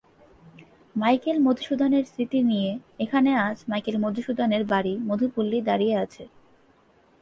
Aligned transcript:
Michael 0.95 1.37
Madhusudan 1.39 1.91
এর 1.93 2.05
স্মৃতি 2.05 2.39
নিয়ে 2.41 2.71
এখানে 2.99 3.29
আজ 3.45 3.57
মাইকেল 3.67 3.95
মধুসূদন 3.97 4.49
এর 4.51 4.63
বাড়ি 4.63 4.93
মধু 5.07 5.25
পল্লী 5.35 5.59
দাঁড়িয়ে 5.61 5.95
আছে। 5.97 6.23